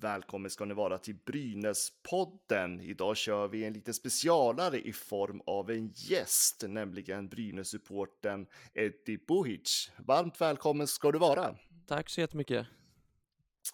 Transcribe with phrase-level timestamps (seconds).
[0.00, 2.80] Välkommen ska ni vara till Brynäspodden.
[2.80, 9.90] Idag kör vi en liten specialare i form av en gäst, nämligen Brynäs-supporten Eddie Bohic.
[9.96, 11.56] Varmt välkommen ska du vara.
[11.86, 12.66] Tack så jättemycket.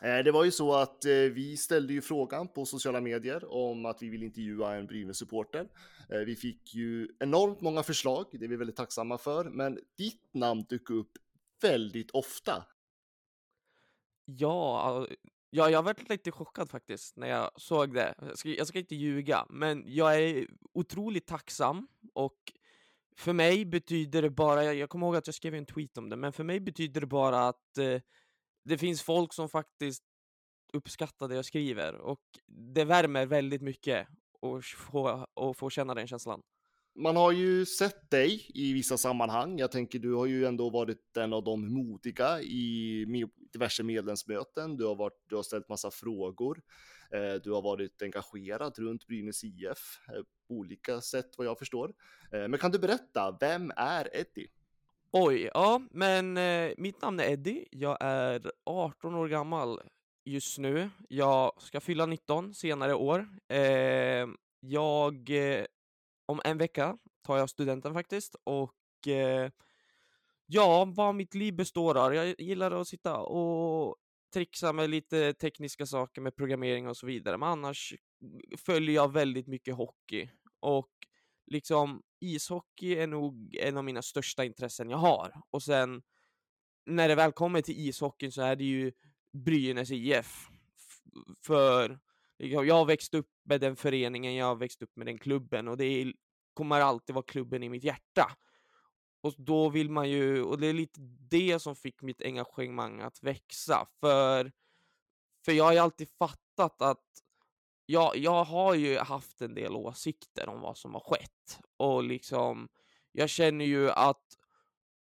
[0.03, 3.87] Eh, det var ju så att eh, vi ställde ju frågan på sociala medier om
[3.87, 5.69] att vi vill intervjua en Brynäs-supporter.
[6.11, 10.35] Eh, vi fick ju enormt många förslag, det är vi väldigt tacksamma för, men ditt
[10.35, 11.13] namn dök upp
[11.63, 12.65] väldigt ofta.
[14.25, 15.07] Ja,
[15.55, 18.15] ja, jag varit lite chockad faktiskt när jag såg det.
[18.19, 22.53] Jag ska, jag ska inte ljuga, men jag är otroligt tacksam och
[23.17, 26.09] för mig betyder det bara, jag, jag kommer ihåg att jag skrev en tweet om
[26.09, 28.01] det, men för mig betyder det bara att eh,
[28.65, 30.03] det finns folk som faktiskt
[30.73, 34.09] uppskattar det jag skriver och det värmer väldigt mycket
[34.43, 36.43] att få, att få känna den känslan.
[36.95, 39.59] Man har ju sett dig i vissa sammanhang.
[39.59, 43.07] Jag tänker du har ju ändå varit en av de modiga i
[43.53, 44.77] diverse medlemsmöten.
[44.77, 46.63] Du har, varit, du har ställt massa frågor.
[47.13, 51.95] Eh, du har varit engagerad runt Brynäs IF eh, på olika sätt vad jag förstår.
[52.33, 54.51] Eh, men kan du berätta, vem är Eddie?
[55.11, 56.39] Oj, ja, men
[56.79, 57.69] mitt namn är Eddie.
[57.71, 59.81] Jag är 18 år gammal
[60.25, 60.91] just nu.
[61.09, 63.29] Jag ska fylla 19 senare år.
[64.61, 65.31] Jag,
[66.27, 69.51] om en vecka tar jag studenten faktiskt och eh,
[70.47, 72.15] ja, vad mitt liv består av.
[72.15, 73.97] Jag gillar att sitta och
[74.33, 77.95] trixa med lite tekniska saker med programmering och så vidare, men annars
[78.67, 80.91] följer jag väldigt mycket hockey och
[81.47, 85.43] liksom ishockey är nog en av mina största intressen jag har.
[85.51, 86.03] Och sen
[86.87, 88.93] när det väl kommer till ishockeyn så är det ju
[89.33, 90.49] Brynäs IF.
[91.47, 91.99] För
[92.37, 95.77] jag har växt upp med den föreningen, jag har växt upp med den klubben och
[95.77, 96.13] det är,
[96.55, 98.37] kommer alltid vara klubben i mitt hjärta.
[99.21, 101.01] Och då vill man ju, och det är lite
[101.31, 103.87] det som fick mitt engagemang att växa.
[104.01, 104.53] För,
[105.45, 107.07] för jag har ju alltid fattat att
[107.87, 112.69] jag, jag har ju haft en del åsikter om vad som har skett och liksom
[113.13, 114.39] jag känner ju att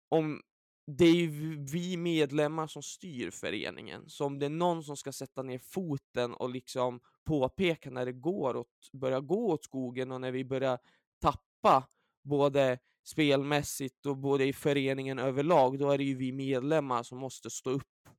[0.10, 0.42] om
[0.88, 5.12] det är ju vi medlemmar som styr föreningen, så om det är någon som ska
[5.12, 10.22] sätta ner foten och liksom påpeka när det går åt, börjar gå åt skogen och
[10.22, 10.80] när vi börjar
[11.22, 11.88] tappa
[12.24, 17.50] både spelmässigt och både i föreningen överlag, då är det ju vi medlemmar som måste
[17.50, 18.10] stå upp.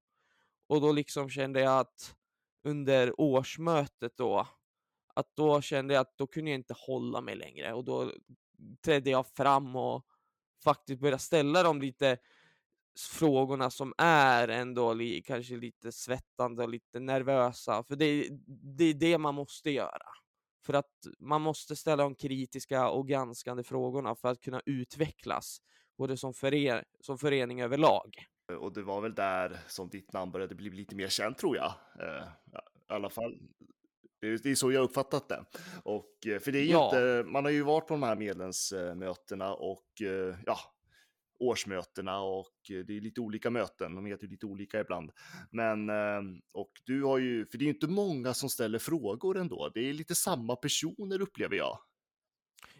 [0.66, 2.16] Och då liksom kände jag att
[2.64, 4.46] under årsmötet då,
[5.14, 8.12] att då kände jag att då kunde jag inte hålla mig längre och då
[8.84, 10.06] trädde jag fram och
[10.64, 12.18] faktiskt började ställa de lite
[13.00, 18.28] frågorna som är ändå li, kanske lite svettande och lite nervösa, för det,
[18.76, 20.08] det är det man måste göra.
[20.66, 25.58] För att man måste ställa de kritiska och granskande frågorna för att kunna utvecklas,
[25.98, 28.26] både som, före, som förening överlag.
[28.58, 31.72] Och det var väl där som ditt namn började bli lite mer känt tror jag.
[32.00, 32.28] Eh,
[32.88, 33.38] I alla fall
[34.20, 35.44] det är, så jag uppfattat det.
[35.82, 36.84] Och, eh, för det är ja.
[36.84, 40.58] inte, man har ju varit på de här medlemsmötena och eh, ja,
[41.38, 45.10] årsmötena och eh, det är lite olika möten, de heter ju lite olika ibland.
[45.50, 49.38] Men, ehm, och du har ju, för det är ju inte många som ställer frågor
[49.38, 51.78] ändå, det är lite samma personer upplever jag.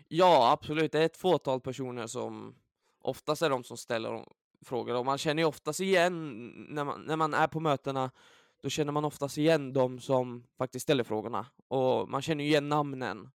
[0.09, 2.55] Ja, absolut, det är ett fåtal personer som
[3.01, 4.25] oftast är de som ställer
[4.65, 8.11] frågor och man känner ju oftast igen när man, när man är på mötena
[8.63, 13.31] då känner man oftast igen de som faktiskt ställer frågorna och man känner igen namnen.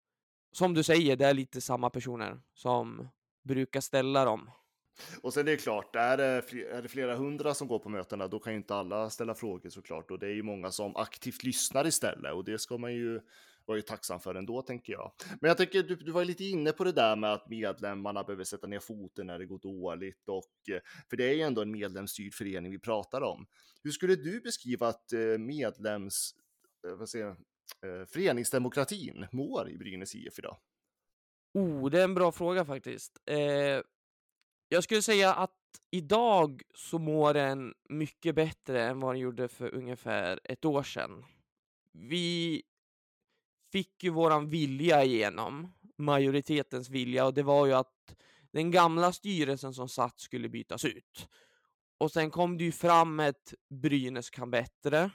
[0.51, 3.07] Som du säger, det är lite samma personer som
[3.43, 4.51] brukar ställa dem.
[5.21, 8.27] Och sen är det klart, är det, är det flera hundra som går på mötena,
[8.27, 10.11] då kan ju inte alla ställa frågor såklart.
[10.11, 13.21] Och det är ju många som aktivt lyssnar istället och det ska man ju
[13.65, 15.11] vara ju tacksam för ändå, tänker jag.
[15.41, 18.43] Men jag tänker, du, du var lite inne på det där med att medlemmarna behöver
[18.43, 20.51] sätta ner foten när det går dåligt och
[21.09, 23.47] för det är ju ändå en medlemsstyrd förening vi pratar om.
[23.83, 26.35] Hur skulle du beskriva att eh, medlems,
[26.87, 30.57] eh, vad säger jag, eh, föreningsdemokratin mår i Brynäs IF idag?
[31.53, 33.17] Oh, det är en bra fråga faktiskt.
[33.25, 33.81] Eh,
[34.73, 35.51] jag skulle säga att
[35.89, 41.25] idag så mår den mycket bättre än vad den gjorde för ungefär ett år sedan.
[41.91, 42.63] Vi
[43.71, 48.15] fick ju våran vilja igenom, majoritetens vilja, och det var ju att
[48.51, 51.27] den gamla styrelsen som satt skulle bytas ut.
[51.97, 55.11] Och sen kom det ju fram ett Brynäs kan bättre.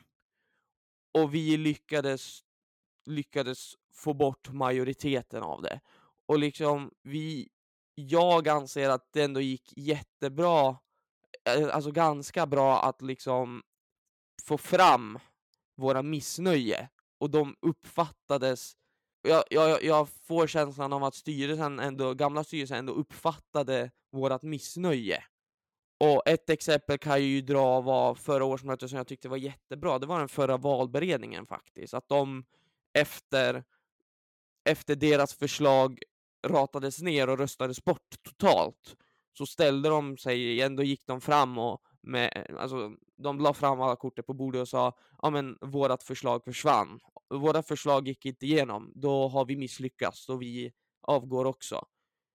[1.13, 2.41] Och vi lyckades,
[3.07, 5.81] lyckades få bort majoriteten av det.
[6.27, 7.49] Och liksom vi,
[7.99, 10.79] jag anser att det ändå gick jättebra,
[11.45, 13.63] eh, alltså ganska bra att liksom
[14.43, 15.19] få fram
[15.77, 16.89] våra missnöje.
[17.19, 18.77] Och de uppfattades
[19.27, 25.25] jag, jag, jag får känslan av att styrelsen ändå, gamla styrelsen ändå uppfattade vårat missnöje.
[26.01, 29.99] Och ett exempel kan jag ju dra var förra årsmötet som jag tyckte var jättebra.
[29.99, 31.95] Det var den förra valberedningen faktiskt.
[31.95, 32.45] Att de
[32.93, 33.65] efter,
[34.69, 36.01] efter deras förslag
[36.47, 38.97] ratades ner och röstades bort totalt
[39.39, 43.97] så ställde de sig, ändå gick de fram och med, alltså, de la fram alla
[43.97, 47.01] korten på bordet och sa ja men vårat förslag försvann.
[47.35, 50.73] Våra förslag gick inte igenom, då har vi misslyckats och vi
[51.03, 51.87] avgår också.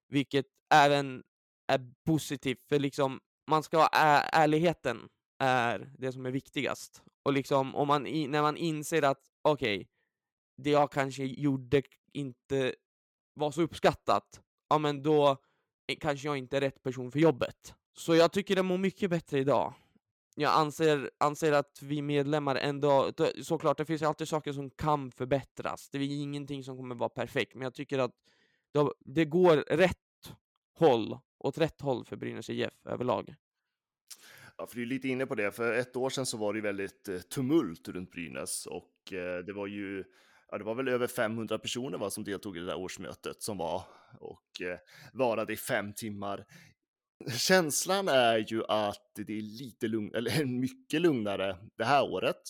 [0.08, 1.22] Vilket även
[1.66, 3.88] är positivt, för liksom man ska vara
[4.22, 5.08] ärligheten
[5.38, 7.02] är det som är viktigast.
[7.22, 9.86] Och liksom om man, när man inser att okej, okay,
[10.56, 11.82] det jag kanske gjorde
[12.12, 12.74] inte
[13.34, 15.36] var så uppskattat, ja men då
[16.00, 17.74] kanske jag inte är rätt person för jobbet.
[17.96, 19.74] Så jag tycker det mår mycket bättre idag.
[20.34, 23.12] Jag anser, anser att vi medlemmar ändå,
[23.42, 25.88] såklart det finns alltid saker som kan förbättras.
[25.90, 28.14] Det är ingenting som kommer vara perfekt, men jag tycker att
[29.04, 29.96] det går rätt
[30.78, 33.34] håll, åt rätt håll för Brynäs IF överlag.
[34.56, 35.52] Ja, för du är lite inne på det.
[35.52, 39.52] För ett år sedan så var det väldigt eh, tumult runt Brynäs och eh, det
[39.52, 40.04] var ju
[40.52, 43.58] ja, det var väl över 500 personer va, som deltog i det där årsmötet som
[43.58, 43.82] var
[44.20, 44.78] och eh,
[45.12, 46.44] varade i fem timmar.
[47.38, 52.42] Känslan är ju att det är lite lugn eller mycket lugnare det här året.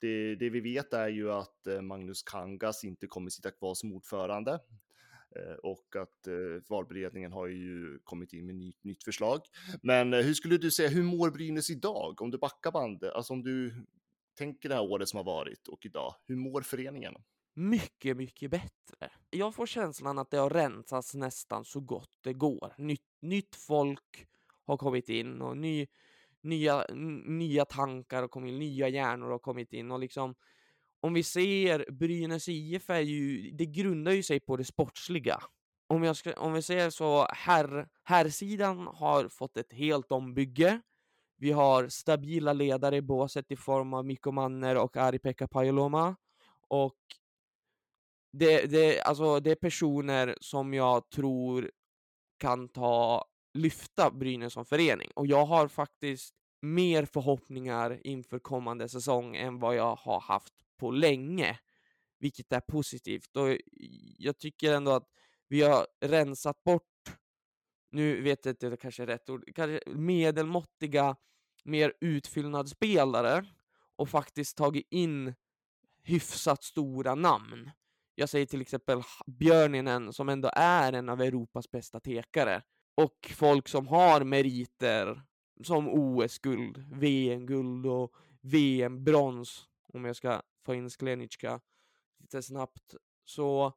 [0.00, 3.92] Det, det vi vet är ju att eh, Magnus Kangas inte kommer sitta kvar som
[3.92, 4.52] ordförande
[5.36, 9.40] eh, och att eh, valberedningen har ju kommit in med nytt, nytt förslag.
[9.82, 12.22] Men eh, hur skulle du säga, hur mår Brynäs idag?
[12.22, 13.84] Om du backar bandet, alltså om du
[14.36, 17.14] tänker det här året som har varit och idag, hur mår föreningen?
[17.58, 19.10] Mycket, mycket bättre.
[19.30, 22.74] Jag får känslan att det har rensats nästan så gott det går.
[22.78, 24.28] Nytt, nytt folk
[24.64, 25.86] har kommit in och ny,
[26.42, 26.86] nya,
[27.24, 30.34] nya tankar har kommit in, nya hjärnor har kommit in och liksom
[31.00, 35.42] om vi ser Brynäs IF är ju, det grundar ju sig på det sportsliga.
[35.86, 40.80] Om, jag ska, om vi säger så, herr, herrsidan har fått ett helt ombygge.
[41.36, 46.16] Vi har stabila ledare i båset i form av Mikko Manner och Ari-Pekka Pajoloma.
[46.68, 46.98] Och
[48.32, 51.70] det, det, alltså, det är personer som jag tror
[52.38, 55.10] kan ta, lyfta Brynäs som förening.
[55.14, 60.90] Och jag har faktiskt mer förhoppningar inför kommande säsong än vad jag har haft på
[60.90, 61.58] länge,
[62.18, 63.36] vilket är positivt.
[63.36, 63.56] Och
[64.18, 65.08] jag tycker ändå att
[65.48, 66.82] vi har rensat bort,
[67.90, 71.16] nu vet jag inte, det kanske är rätt ord, kanske medelmåttiga,
[71.64, 73.46] mer utfyllnadsspelare
[73.96, 75.34] och faktiskt tagit in
[76.02, 77.70] hyfsat stora namn.
[78.20, 82.62] Jag säger till exempel Björninen som ändå är en av Europas bästa tekare
[82.94, 85.22] och folk som har meriter
[85.62, 91.60] som OS-guld, VM-guld och VM-brons om jag ska få in Sklenicka
[92.18, 92.94] lite snabbt.
[93.24, 93.72] Så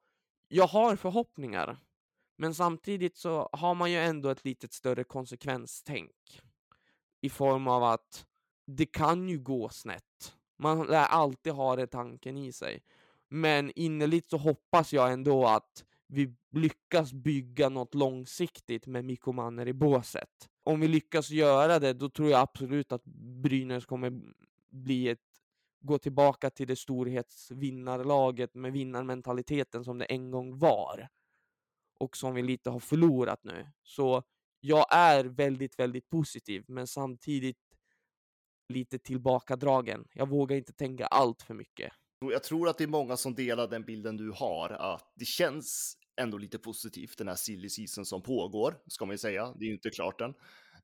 [0.48, 1.78] jag har förhoppningar.
[2.38, 6.42] Men samtidigt så har man ju ändå ett lite större konsekvenstänk.
[7.22, 8.26] I form av att
[8.66, 10.36] det kan ju gå snett.
[10.58, 12.84] Man lär alltid ha den tanken i sig.
[13.34, 19.68] Men innerligt så hoppas jag ändå att vi lyckas bygga något långsiktigt med Mikko Manner
[19.68, 20.50] i båset.
[20.64, 23.04] Om vi lyckas göra det, då tror jag absolut att
[23.44, 24.22] Brynäs kommer
[24.70, 25.20] bli ett
[25.82, 31.10] gå tillbaka till det storhetsvinnarlaget med vinnarmentaliteten som det en gång var.
[32.00, 33.68] Och som vi lite har förlorat nu.
[33.84, 34.24] Så
[34.60, 37.58] jag är väldigt, väldigt positiv, men samtidigt
[38.70, 40.08] lite tillbakadragen.
[40.14, 41.94] Jag vågar inte tänka allt för mycket.
[42.30, 45.98] Jag tror att det är många som delar den bilden du har, att det känns
[46.22, 49.54] ändå lite positivt, den här silly season som pågår, ska man ju säga.
[49.60, 50.34] Det är ju inte klart än.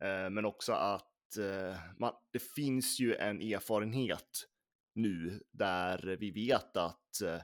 [0.01, 4.47] Eh, men också att eh, man, det finns ju en erfarenhet
[4.95, 7.41] nu där vi vet att eh,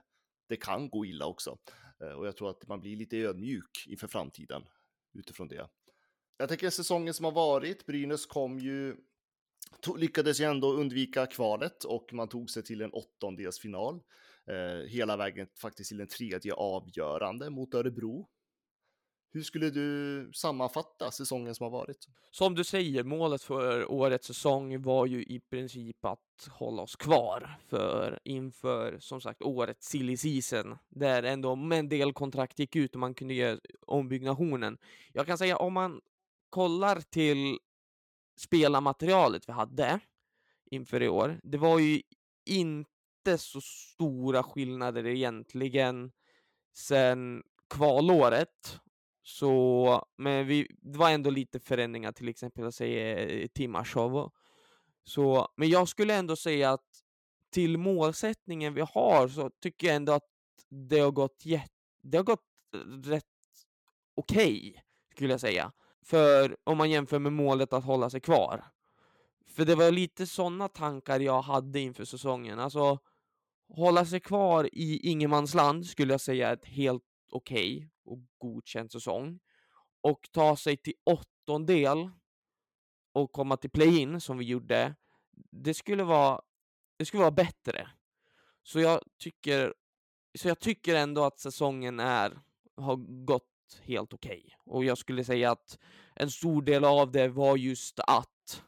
[0.49, 1.57] det kan gå illa också.
[2.17, 4.63] Och jag tror att man blir lite ödmjuk inför framtiden
[5.13, 5.69] utifrån det.
[6.37, 8.95] Jag tänker säsongen som har varit, Brynäs kom ju,
[9.97, 14.01] lyckades ju ändå undvika kvalet och man tog sig till en åttondelsfinal.
[14.47, 18.27] Eh, hela vägen faktiskt till en tredje avgörande mot Örebro.
[19.33, 22.07] Hur skulle du sammanfatta säsongen som har varit?
[22.31, 27.57] Som du säger, målet för årets säsong var ju i princip att hålla oss kvar
[27.67, 32.99] för inför som sagt årets silly season där ändå en del kontrakt gick ut och
[32.99, 34.77] man kunde göra ombyggnationen.
[35.13, 36.01] Jag kan säga om man
[36.49, 37.59] kollar till
[38.35, 39.99] spelarmaterialet vi hade
[40.71, 42.01] inför i år, det var ju
[42.45, 46.11] inte så stora skillnader egentligen
[46.73, 48.79] sen kvalåret.
[49.25, 54.31] Så, men vi, det var ändå lite förändringar, till exempel jag säger eh, Timashov.
[55.03, 57.03] Så, men jag skulle ändå säga att
[57.51, 60.29] till målsättningen vi har så tycker jag ändå att
[60.69, 61.43] det har gått,
[62.01, 63.25] det har gått eh, rätt
[64.15, 64.81] okej, okay,
[65.15, 65.71] skulle jag säga.
[66.03, 68.63] För om man jämför med målet att hålla sig kvar.
[69.47, 72.59] För det var lite sådana tankar jag hade inför säsongen.
[72.59, 72.99] Alltså,
[73.69, 78.91] hålla sig kvar i ingenmansland skulle jag säga är ett helt okej okay och godkänd
[78.91, 79.39] säsong.
[80.01, 82.09] Och ta sig till åttondel
[83.13, 84.95] och komma till play-in som vi gjorde,
[85.51, 86.41] det skulle vara,
[86.97, 87.89] det skulle vara bättre.
[88.63, 89.73] Så jag tycker,
[90.39, 92.39] så jag tycker ändå att säsongen är,
[92.77, 92.95] har
[93.25, 93.52] gått
[93.83, 94.43] helt okej.
[94.45, 94.73] Okay.
[94.73, 95.79] Och jag skulle säga att
[96.15, 98.63] en stor del av det var just att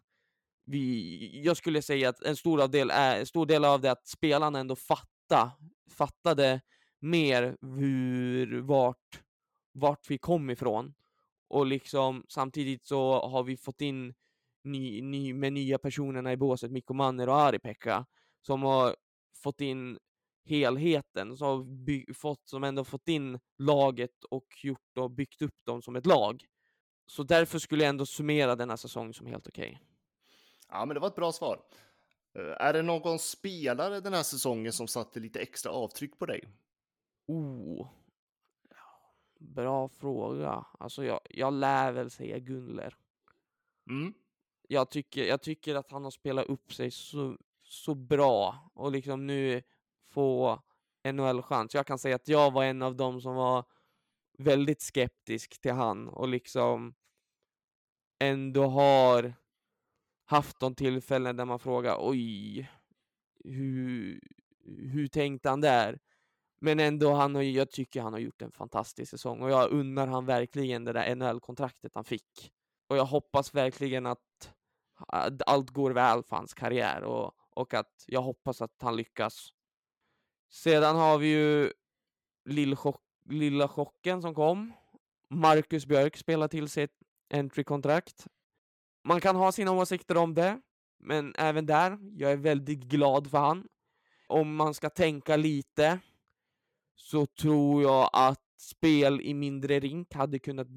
[0.66, 3.92] vi, jag skulle säga att en stor, del är, en stor del av det är
[3.92, 5.52] att spelarna ändå fatta,
[5.90, 6.62] fattade
[7.00, 9.22] mer hur, vart,
[9.72, 10.94] vart vi kom ifrån.
[11.48, 14.14] Och liksom samtidigt så har vi fått in
[14.64, 18.06] ny, ny, med nya personerna i båset, Mikko Manner och Ari-Pekka,
[18.42, 18.96] som har
[19.44, 19.98] fått in
[20.46, 25.82] helheten, så har fått, som ändå fått in laget och gjort och byggt upp dem
[25.82, 26.46] som ett lag.
[27.08, 29.68] Så därför skulle jag ändå summera denna säsong som helt okej.
[29.68, 29.78] Okay.
[30.70, 31.62] Ja, men det var ett bra svar.
[32.38, 36.48] Eh, är det någon spelare den här säsongen som satte lite extra avtryck på dig?
[37.28, 37.88] Oh,
[39.40, 40.66] bra fråga.
[40.80, 42.96] Alltså, jag, jag lär väl säga Gunler.
[43.90, 44.14] Mm.
[44.68, 49.28] Jag, tycker, jag tycker att han har spelat upp sig så, så bra och liksom
[49.28, 49.64] nu
[50.16, 50.60] få
[51.04, 51.74] NHL-chans.
[51.74, 53.66] Jag kan säga att jag var en av dem som var
[54.38, 56.96] väldigt skeptisk till han och liksom
[58.20, 59.34] ändå har
[60.26, 62.72] haft de tillfällen där man frågar oj,
[63.44, 64.20] hur,
[64.66, 66.00] hur tänkte han där?
[66.60, 70.08] Men ändå, han har, jag tycker han har gjort en fantastisk säsong och jag unnar
[70.08, 72.52] han verkligen det där NHL-kontraktet han fick.
[72.88, 74.54] Och jag hoppas verkligen att
[75.46, 79.50] allt går väl för hans karriär och, och att jag hoppas att han lyckas.
[80.50, 81.72] Sedan har vi ju
[82.46, 84.74] Lillchock, Lilla chocken som kom.
[85.30, 86.92] Marcus Björk spelar till sitt
[87.34, 88.28] entry-kontrakt.
[89.04, 90.62] Man kan ha sina åsikter om det,
[91.00, 93.68] men även där, jag är väldigt glad för han.
[94.28, 96.00] Om man ska tänka lite
[96.96, 100.68] så tror jag att spel i mindre rink hade kunnat,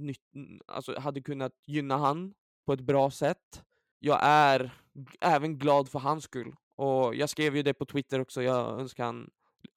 [0.66, 2.34] alltså, hade kunnat gynna han
[2.66, 3.62] på ett bra sätt.
[3.98, 4.70] Jag är
[5.20, 6.54] även glad för hans skull.
[6.76, 9.30] Och jag skrev ju det på Twitter också, jag önskar han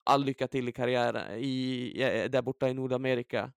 [0.04, 1.92] all lycka till i karriären i,
[2.30, 3.52] där borta i Nordamerika.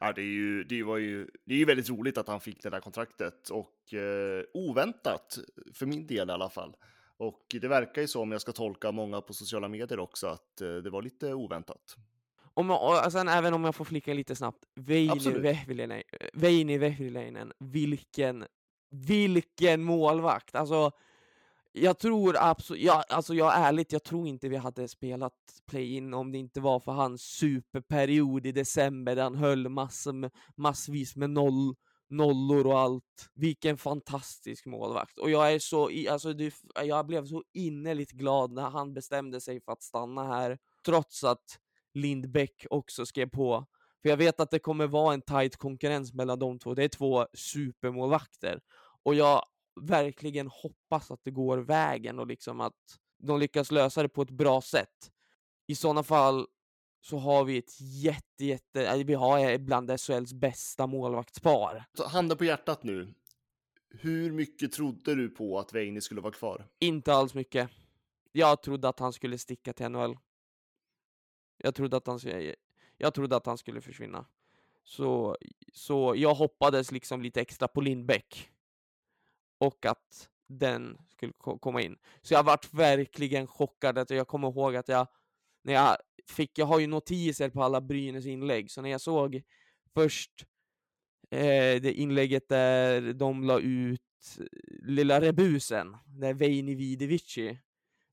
[0.00, 2.62] Ja, det, är ju, det, var ju, det är ju väldigt roligt att han fick
[2.62, 5.38] det där kontraktet och eh, oväntat,
[5.74, 6.76] för min del i alla fall.
[7.16, 10.60] Och det verkar ju så, om jag ska tolka många på sociala medier också, att
[10.60, 11.96] eh, det var lite oväntat.
[12.54, 14.64] Om, och sen även om jag får flicka lite snabbt,
[16.34, 18.44] Veini Vehviläinen, vilken,
[18.90, 20.54] vilken målvakt!
[20.54, 20.92] Alltså,
[21.78, 25.32] jag tror absolut, ja, alltså jag ärligt, jag tror inte vi hade spelat
[25.66, 31.16] play-in om det inte var för hans superperiod i december där han höll massor, massvis
[31.16, 31.74] med noll,
[32.10, 33.28] nollor och allt.
[33.34, 35.18] Vilken fantastisk målvakt.
[35.18, 36.54] Och jag är så, alltså det,
[36.84, 41.58] jag blev så innerligt glad när han bestämde sig för att stanna här, trots att
[41.94, 43.66] Lindbäck också skrev på.
[44.02, 46.74] För jag vet att det kommer vara en tight konkurrens mellan de två.
[46.74, 48.60] Det är två supermålvakter.
[49.02, 49.42] Och jag
[49.80, 54.30] verkligen hoppas att det går vägen och liksom att de lyckas lösa det på ett
[54.30, 55.12] bra sätt.
[55.66, 56.46] I sådana fall
[57.00, 61.84] så har vi ett jätte, jätte, vi har bland SHLs bästa målvaktspar.
[62.06, 63.14] handen på hjärtat nu.
[63.90, 66.66] Hur mycket trodde du på att Veini skulle vara kvar?
[66.78, 67.70] Inte alls mycket.
[68.32, 70.18] Jag trodde att han skulle sticka till NHL.
[71.56, 72.20] Jag trodde att han,
[72.96, 74.26] jag trodde att han skulle försvinna.
[74.84, 75.36] Så,
[75.72, 78.50] så jag hoppades liksom lite extra på Lindbäck
[79.58, 81.96] och att den skulle komma in.
[82.22, 83.98] Så jag varit verkligen chockad.
[83.98, 85.06] Att jag kommer ihåg att jag,
[85.64, 85.96] när jag
[86.26, 89.42] fick, jag har ju notiser på alla Brynäs inlägg, så när jag såg
[89.94, 90.46] först
[91.30, 94.00] eh, det inlägget där de la ut
[94.82, 97.58] lilla rebusen, där Veini Videvici,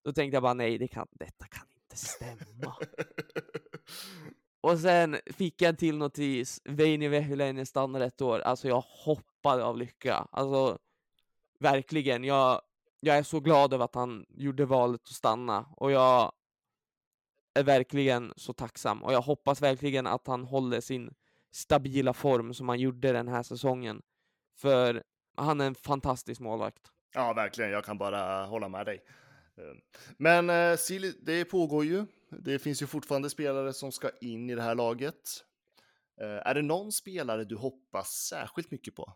[0.04, 2.76] då tänkte jag bara nej, det kan, detta kan inte stämma.
[4.62, 8.40] Och sen fick jag en till notis, Veini Vehviläinen stannar ett år.
[8.40, 10.28] Alltså jag hoppade av lycka.
[10.32, 10.80] Alltså
[11.64, 12.24] verkligen.
[12.24, 12.62] Jag,
[13.00, 16.32] jag är så glad över att han gjorde valet att stanna och jag
[17.54, 21.14] är verkligen så tacksam och jag hoppas verkligen att han håller sin
[21.52, 24.02] stabila form som han gjorde den här säsongen.
[24.58, 25.04] För
[25.38, 26.92] han är en fantastisk målvakt.
[27.14, 27.72] Ja, verkligen.
[27.72, 29.04] Jag kan bara hålla med dig.
[29.58, 29.78] Ehm,
[30.18, 32.06] men eh, Silly, det pågår ju.
[32.30, 35.44] Det finns ju fortfarande spelare som ska in i det här laget.
[36.22, 39.14] Eh, är det någon spelare du hoppas särskilt mycket på?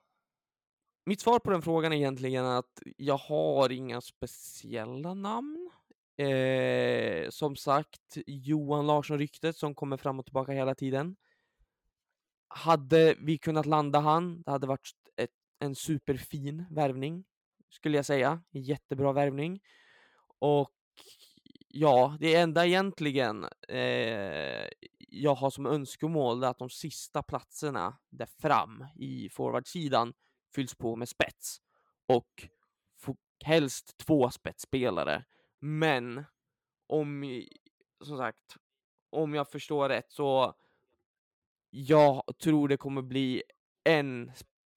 [1.07, 5.69] Mitt svar på den frågan är egentligen att jag har inga speciella namn.
[6.17, 11.15] Eh, som sagt, Johan Larsson-ryktet som kommer fram och tillbaka hela tiden.
[12.47, 17.25] Hade vi kunnat landa han, det hade varit ett, en superfin värvning,
[17.69, 18.43] skulle jag säga.
[18.51, 19.59] Jättebra värvning.
[20.39, 20.71] Och
[21.67, 24.67] ja, det enda egentligen eh,
[25.09, 30.13] jag har som önskemål är att de sista platserna där fram i forwardsidan
[30.55, 31.61] fylls på med spets
[32.07, 32.47] och
[33.45, 35.23] helst två spetsspelare.
[35.59, 36.23] Men
[36.87, 37.41] om,
[38.03, 38.57] som sagt,
[39.09, 40.53] om jag förstår rätt så
[41.69, 43.43] jag tror det kommer bli
[43.83, 44.31] en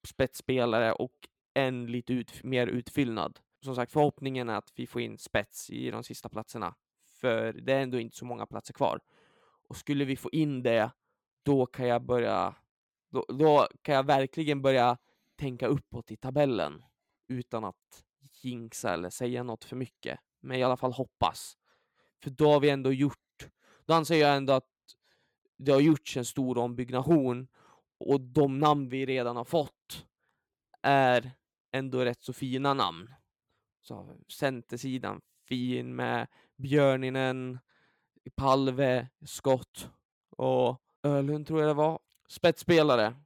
[0.07, 3.41] spetsspelare och en lite ut, mer utfyllnad.
[3.65, 6.75] Som sagt, förhoppningen är att vi får in spets i de sista platserna,
[7.21, 9.01] för det är ändå inte så många platser kvar.
[9.69, 10.91] Och skulle vi få in det,
[11.43, 12.55] då kan jag börja,
[13.11, 14.99] då, då kan jag verkligen börja
[15.41, 16.85] tänka uppåt i tabellen
[17.29, 18.05] utan att
[18.43, 20.21] jinxa eller säga något för mycket.
[20.41, 21.57] Men i alla fall hoppas.
[22.23, 23.49] För då har vi ändå gjort,
[23.85, 24.69] då anser jag ändå att
[25.57, 27.49] det har gjorts en stor ombyggnation
[27.99, 30.07] och de namn vi redan har fått
[30.83, 31.33] är
[31.73, 33.15] ändå rätt så fina namn.
[33.81, 37.59] Så centersidan fin med Björninen,
[38.37, 39.91] Palve, Skott
[40.31, 41.99] och Ölund tror jag det var.
[42.29, 43.17] Spetsspelare.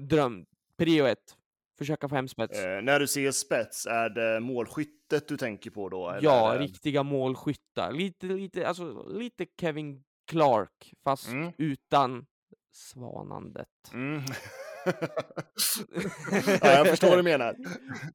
[0.00, 0.46] Dröm.
[0.76, 1.36] Prio ett.
[1.80, 2.58] Försöka få hem spets.
[2.58, 6.10] Eh, när du ser spets, är det målskyttet du tänker på då?
[6.10, 7.92] eller Ja, riktiga målskyttar.
[7.92, 11.52] Lite, lite, alltså, lite Kevin Clark, fast Mm.
[11.58, 12.26] utan
[12.74, 13.66] svanandet.
[13.92, 14.22] Mm.
[16.62, 17.56] ja, jag förstår vad du menar.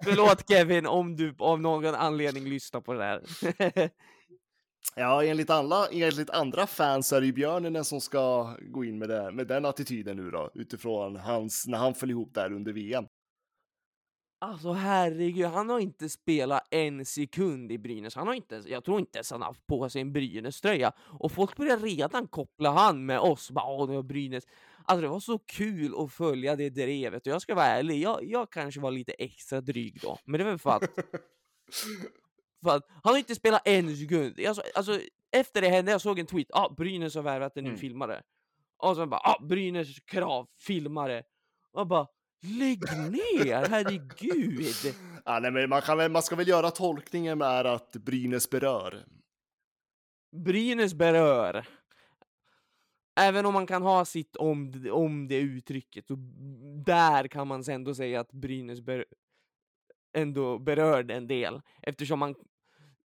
[0.03, 3.21] Förlåt Kevin om du av någon anledning lyssnar på det här.
[4.95, 9.09] Ja, enligt, alla, enligt andra fans är det ju Björninen som ska gå in med,
[9.09, 13.05] det, med den attityden nu då, utifrån hans, när han föll ihop där under VM.
[14.39, 18.15] Alltså herregud, han har inte spelat en sekund i Brynäs.
[18.15, 20.91] Han har inte, jag tror inte ens han har haft på sig en Brynäs-tröja.
[20.97, 23.51] Och folk börjar redan koppla han med oss.
[23.51, 24.43] Bara, Åh, det var Brynäs.
[24.85, 27.27] Alltså det var så kul att följa det drevet.
[27.27, 30.17] Och jag ska vara ärlig, jag, jag kanske var lite extra dryg då.
[30.25, 30.83] Men det var för att,
[32.63, 34.39] för att han har inte spelat en sekund.
[34.47, 34.99] Alltså, alltså,
[35.31, 36.47] efter det hände, jag såg en tweet.
[36.53, 37.79] Ah, Brynäs har värvat en ny Mm.
[37.79, 38.21] filmare.
[38.77, 41.23] Och sen bara, ah, Brynäs krav, filmare.
[41.73, 42.07] Och bara,
[42.45, 42.81] lägg
[43.11, 44.95] ner, herregud.
[45.27, 49.05] Ja, nej, men man, kan, väl- man ska väl göra tolkningen med att Brynäs berör.
[50.45, 51.67] Brynäs berör.
[53.19, 56.15] Även om man kan ha sitt om, om det uttrycket, så
[56.85, 59.05] där kan man ändå säga att Brynäs ber,
[60.17, 61.61] ändå berörde en del.
[61.81, 62.35] Eftersom man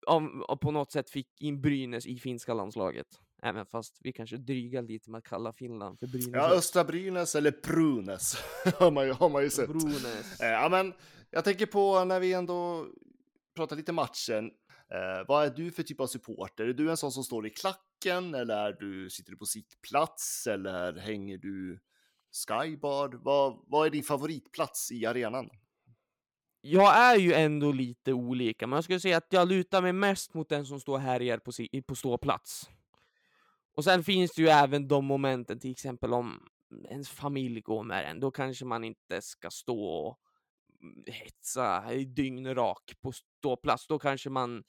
[0.07, 3.07] av, av på något sätt fick in Brynäs i finska landslaget.
[3.41, 6.29] Även fast vi kanske drygar lite med att kalla Finland för Brynäs.
[6.33, 8.35] Ja, Östra Brynäs eller Prunes
[8.79, 9.69] har, man ju, har man ju sett.
[9.69, 10.39] Brynäs.
[10.41, 10.93] Eh, ja, men
[11.29, 12.87] jag tänker på när vi ändå
[13.55, 14.51] pratar lite matchen.
[14.93, 16.67] Eh, vad är du för typ av supporter?
[16.67, 20.47] Är du en sån som står i klacken eller är du, sitter du på sittplats
[20.47, 21.79] eller hänger du
[22.47, 23.19] skybar?
[23.23, 25.49] Vad, vad är din favoritplats i arenan?
[26.61, 30.33] Jag är ju ändå lite olika, men jag skulle säga att jag lutar mig mest
[30.33, 31.51] mot den som står här på,
[31.87, 32.69] på ståplats.
[33.79, 36.47] Och sen finns det ju även de momenten, till exempel om
[36.89, 40.19] ens familj går med en, då kanske man inte ska stå och
[40.81, 43.87] mm, hetsa hetsa dygnrak på ståplats.
[43.87, 44.63] Då kanske man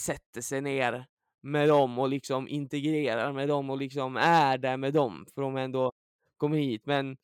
[0.00, 1.06] sätter sig ner
[1.42, 5.56] med dem och liksom integrerar med dem och liksom är där med dem, för de
[5.56, 5.92] ändå
[6.36, 6.86] kommer hit.
[6.86, 7.16] Men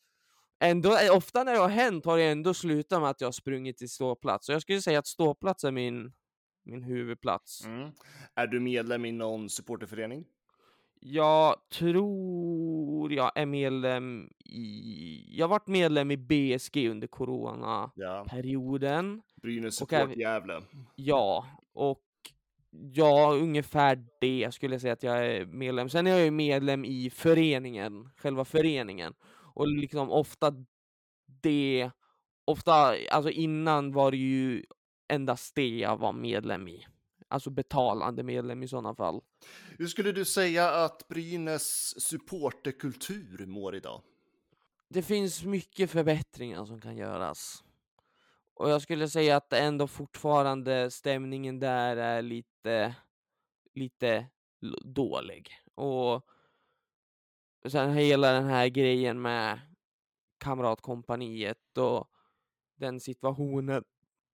[0.61, 3.33] ändå, eh, ofta när det har hänt har det ändå slutat med att jag har
[3.33, 4.46] sprungit till ståplats.
[4.46, 6.12] Så jag skulle säga att ståplats är min,
[6.64, 7.64] min huvudplats.
[7.64, 7.90] Mm.
[8.35, 10.25] Är du medlem i någon supporterförening?
[11.02, 15.38] Jag tror jag är medlem i...
[15.38, 19.22] Jag har varit medlem i BSG under coronaperioden.
[19.24, 20.62] Ja, Brynäs Support Gävle.
[20.96, 22.02] Ja, och
[22.70, 25.88] ja, ungefär det skulle jag säga att jag är medlem.
[25.88, 29.14] Sen är jag ju medlem i föreningen, själva föreningen.
[29.54, 30.52] Och liksom ofta
[31.42, 31.90] det,
[32.44, 34.64] ofta, alltså innan var det ju
[35.08, 36.86] endast det jag var medlem i.
[37.30, 39.20] Alltså betalande medlem i sådana fall.
[39.78, 44.02] Hur skulle du säga att Brynäs supporterkultur mår idag?
[44.88, 47.64] Det finns mycket förbättringar som kan göras.
[48.54, 52.94] Och jag skulle säga att ändå fortfarande stämningen där är lite,
[53.74, 54.26] lite
[54.84, 55.48] dålig.
[55.74, 56.26] Och
[57.68, 59.60] sen hela den här grejen med
[60.38, 62.10] kamratkompaniet och
[62.76, 63.84] den situationen.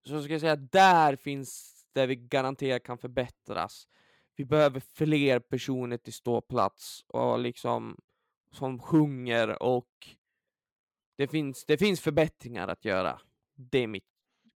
[0.04, 3.88] Så jag säga att där finns det vi garanterat kan förbättras.
[4.36, 7.96] Vi behöver fler personer till ståplats och liksom
[8.52, 9.88] som sjunger och
[11.16, 13.20] det finns, det finns förbättringar att göra.
[13.54, 14.04] Det är mitt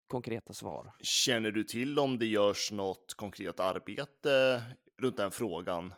[0.08, 0.94] konkreta svar.
[1.00, 4.64] Känner du till om det görs något konkret arbete
[5.02, 5.94] runt den frågan?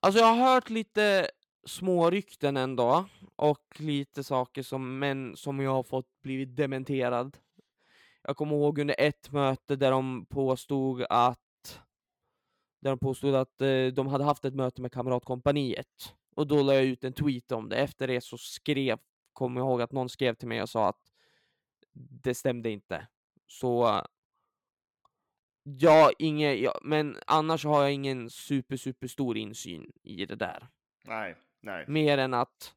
[0.00, 1.30] Alltså jag har hört lite
[1.66, 7.36] små rykten ändå och lite saker som, men som jag har fått blivit dementerad.
[8.22, 11.38] Jag kommer ihåg under ett möte där de påstod att
[12.80, 16.74] där de påstod att eh, de hade haft ett möte med Kamratkompaniet och då la
[16.74, 17.76] jag ut en tweet om det.
[17.76, 18.98] Efter det så skrev,
[19.32, 21.12] kommer jag ihåg att någon skrev till mig och sa att
[22.22, 23.06] det stämde inte.
[23.46, 24.02] Så
[25.62, 30.68] ja, inget, ja, men annars har jag ingen super, super stor insyn i det där.
[31.04, 31.84] Nej, nej.
[31.88, 32.74] Mer än att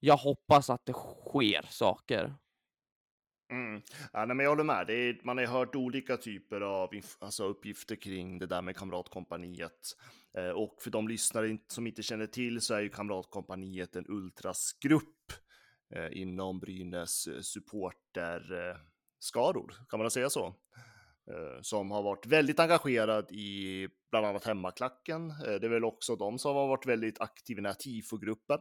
[0.00, 2.34] jag hoppas att det sker saker.
[3.50, 3.82] Mm.
[4.12, 4.90] Ja, nej, men jag håller med.
[4.90, 9.96] Är, man har hört olika typer av alltså uppgifter kring det där med Kamratkompaniet.
[10.38, 15.32] Eh, och för de lyssnare som inte känner till så är ju Kamratkompaniet en ultrasgrupp
[15.94, 20.46] eh, inom Brynäs eh, supporterskaror, kan man säga så?
[21.30, 25.30] Eh, som har varit väldigt engagerad i bland annat hemmaklacken.
[25.30, 28.58] Eh, det är väl också de som har varit väldigt aktiva i den här TIFO-gruppen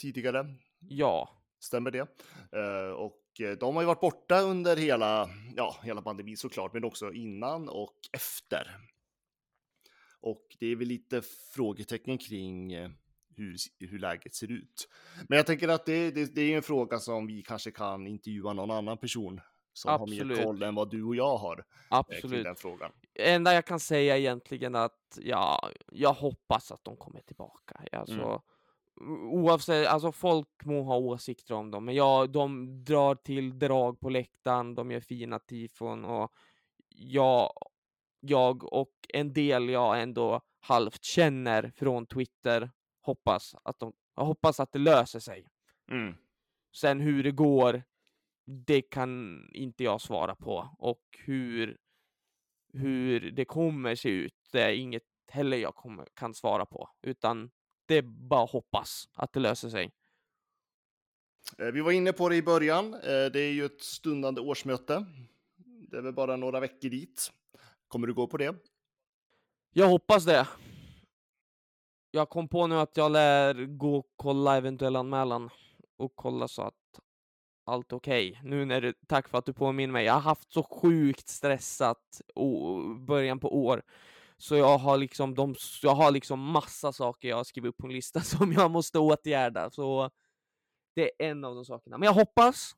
[0.00, 0.46] tidigare.
[0.80, 2.08] Ja, Stämmer det?
[2.52, 6.84] Eh, och eh, de har ju varit borta under hela, ja, hela pandemin såklart, men
[6.84, 8.76] också innan och efter.
[10.20, 11.22] Och det är väl lite
[11.54, 12.90] frågetecken kring eh,
[13.36, 14.88] hur, hur läget ser ut.
[15.28, 18.52] Men jag tänker att det, det, det är en fråga som vi kanske kan intervjua
[18.52, 19.40] någon annan person
[19.72, 20.44] som har mer Absolut.
[20.44, 22.44] koll än vad du och jag har eh, kring absolut.
[22.44, 22.92] den frågan.
[23.14, 27.80] enda jag kan säga egentligen att ja, jag hoppas att de kommer tillbaka.
[27.92, 28.40] Alltså, Mm.
[29.30, 34.10] Oavsett, alltså folk må ha åsikter om dem, men ja, de drar till drag på
[34.10, 36.32] läktaren, de gör fina tifon och
[36.88, 37.52] jag,
[38.20, 44.60] jag och en del jag ändå halvt känner från Twitter hoppas att de, jag hoppas
[44.60, 45.46] att det löser sig.
[45.90, 46.14] Mm.
[46.76, 47.82] Sen hur det går,
[48.66, 50.68] det kan inte jag svara på.
[50.78, 51.78] Och hur,
[52.72, 56.90] hur det kommer se ut, det är inget heller jag kommer, kan svara på.
[57.02, 57.50] Utan
[57.88, 59.90] det är bara hoppas att det löser sig.
[61.58, 62.94] Eh, Vi var inne på det i början.
[62.94, 63.00] eh,
[63.32, 65.04] Det är ju ett stundande årsmöte.
[65.90, 67.32] Det är väl bara några veckor dit.
[67.88, 68.54] Kommer du gå på det?
[69.72, 70.48] Jag hoppas det.
[72.10, 75.50] Jag kom på nu att jag lär gå och kolla eventuell anmälan
[75.96, 76.74] och kolla så att
[77.64, 78.40] allt okej.
[78.44, 80.04] Nu när det, tack för att du påminner mig.
[80.04, 82.20] Jag har haft så sjukt stressat
[83.06, 83.82] början på år.
[84.38, 87.86] Så jag har liksom de, jag har liksom massa saker jag har skrivit upp på
[87.86, 89.70] en lista som jag måste åtgärda.
[89.70, 90.10] Så
[90.94, 91.98] det är en av de sakerna.
[91.98, 92.74] Men jag hoppas.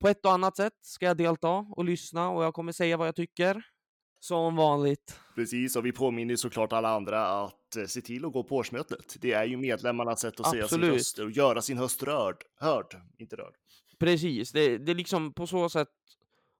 [0.00, 3.08] På ett och annat sätt ska jag delta och lyssna och jag kommer säga vad
[3.08, 3.62] jag tycker.
[4.20, 5.20] Som vanligt.
[5.34, 9.16] Precis, och vi påminner såklart alla andra att eh, se till att gå på årsmötet.
[9.20, 10.92] Det är ju medlemmarnas sätt att säga sin Absolut.
[10.92, 12.44] röst och göra sin röst rörd.
[12.56, 13.54] Hörd, inte rörd.
[13.98, 15.88] Precis, det, det är liksom på så sätt.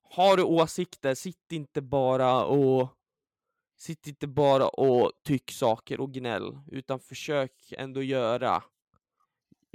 [0.03, 2.89] Har du åsikter, sitt inte bara och
[3.81, 8.63] sitt inte bara och tyck saker och gnäll, utan försök ändå göra.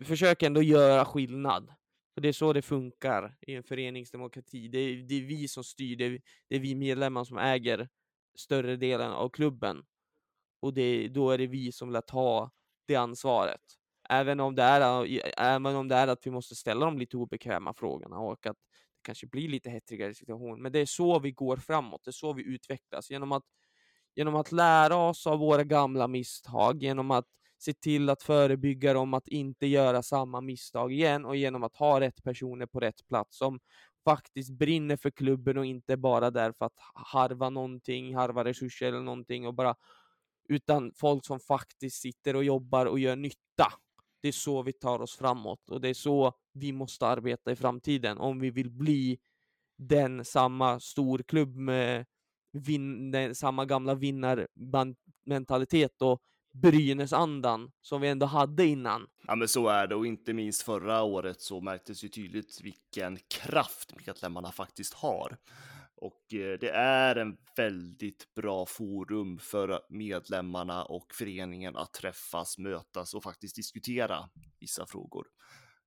[0.03, 1.73] Försök ändå göra skillnad.
[2.13, 4.67] För det är så det funkar i en föreningsdemokrati.
[4.67, 7.89] Det är, det är vi som styr, det är, det är vi medlemmar som äger
[8.35, 9.85] större delen av klubben.
[10.59, 12.51] Och det, då är det vi som lär ta
[12.87, 13.61] det ansvaret.
[14.09, 17.73] Även om, det är, även om det är att vi måste ställa de lite obekväma
[17.73, 20.61] frågorna och att det kanske blir lite hettrigare situation.
[20.61, 23.11] Men det är så vi går framåt, det är så vi utvecklas.
[23.11, 23.43] Genom att,
[24.15, 27.25] genom att lära oss av våra gamla misstag, genom att
[27.57, 31.99] se till att förebygga dem att inte göra samma misstag igen och genom att ha
[31.99, 33.59] rätt personer på rätt plats som
[34.05, 39.01] faktiskt brinner för klubben och inte bara där för att harva någonting, harva resurser eller
[39.01, 39.75] någonting och bara
[40.49, 43.67] utan folk som faktiskt sitter och jobbar och gör nytta.
[44.21, 47.55] Det är så vi tar oss framåt och det är så vi måste arbeta i
[47.55, 49.19] framtiden om vi vill bli
[49.77, 52.05] den samma storklubb med
[52.59, 56.21] vin- samma gamla vinnarmentalitet och
[56.61, 59.07] Brynäs-andan som vi ändå hade innan.
[59.27, 63.17] Ja, men så är det och inte minst förra året så märktes ju tydligt vilken
[63.29, 65.37] kraft medlemmarna faktiskt har.
[65.97, 73.13] Och eh, det är en väldigt bra forum för medlemmarna och föreningen att träffas, mötas
[73.13, 75.27] och faktiskt diskutera vissa frågor.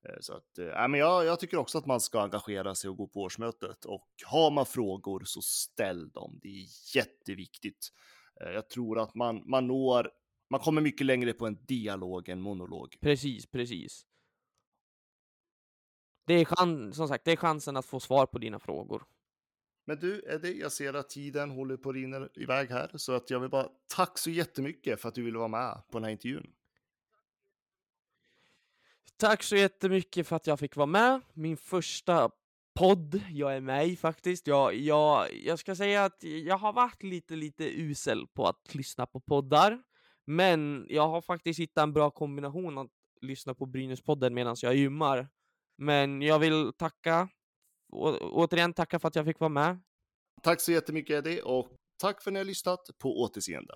[0.09, 2.97] Eh, Så att, ja, men jag, jag tycker också att man ska engagera sig och
[2.97, 3.85] gå på årsmötet.
[3.85, 6.38] Och har man frågor så ställ dem.
[6.42, 6.66] Det är
[6.97, 7.88] jätteviktigt.
[8.40, 10.11] Eh, Jag tror att man, man når,
[10.51, 12.97] man kommer mycket längre på en dialog än monolog.
[13.01, 14.05] Precis, precis.
[16.27, 19.05] det är chan- som sagt, det är chansen att få svar på dina frågor.
[19.87, 23.31] Men du Eddie, jag ser att tiden håller på att rinna iväg här så att
[23.31, 26.11] jag vill bara tack så jättemycket för att du ville vara med på den här
[26.11, 26.53] intervjun.
[29.20, 31.20] Tack så jättemycket för att jag fick vara med.
[31.35, 32.31] Min första
[32.78, 34.46] podd jag är med i faktiskt.
[34.46, 39.07] Jag, jag, jag ska säga att jag har varit lite, lite usel på att lyssna
[39.07, 39.83] på poddar.
[40.26, 45.28] Men jag har faktiskt hittat en bra kombination att lyssna på Brynäspodden medan jag gymmar.
[45.78, 47.28] Men jag vill tacka,
[47.92, 49.78] å, återigen tacka för att jag fick vara med.
[50.42, 51.68] Tack så jättemycket Eddie och
[52.00, 53.74] tack för att ni har lyssnat på återseende.